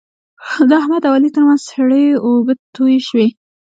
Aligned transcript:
د 0.67 0.71
احمد 0.81 1.01
او 1.07 1.13
علي 1.17 1.29
ترمنځ 1.35 1.61
سړې 1.71 2.05
اوبه 2.25 2.53
تویې 2.75 2.99
شوې. 3.07 3.27